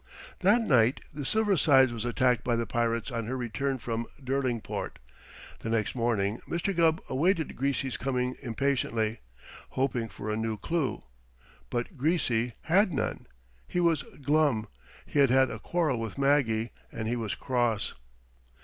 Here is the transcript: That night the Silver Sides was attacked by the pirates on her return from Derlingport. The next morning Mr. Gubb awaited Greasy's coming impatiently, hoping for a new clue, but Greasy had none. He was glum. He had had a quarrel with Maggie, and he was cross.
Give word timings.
That 0.39 0.61
night 0.61 1.01
the 1.13 1.23
Silver 1.23 1.55
Sides 1.55 1.93
was 1.93 2.05
attacked 2.05 2.43
by 2.43 2.55
the 2.55 2.65
pirates 2.65 3.11
on 3.11 3.27
her 3.27 3.37
return 3.37 3.77
from 3.77 4.07
Derlingport. 4.19 4.97
The 5.59 5.69
next 5.69 5.93
morning 5.93 6.39
Mr. 6.47 6.75
Gubb 6.75 7.03
awaited 7.07 7.55
Greasy's 7.55 7.97
coming 7.97 8.35
impatiently, 8.41 9.19
hoping 9.69 10.09
for 10.09 10.31
a 10.31 10.35
new 10.35 10.57
clue, 10.57 11.03
but 11.69 11.97
Greasy 11.97 12.53
had 12.61 12.91
none. 12.91 13.27
He 13.67 13.79
was 13.79 14.01
glum. 14.23 14.67
He 15.05 15.19
had 15.19 15.29
had 15.29 15.51
a 15.51 15.59
quarrel 15.59 15.99
with 15.99 16.17
Maggie, 16.17 16.71
and 16.91 17.07
he 17.07 17.15
was 17.15 17.35
cross. 17.35 17.93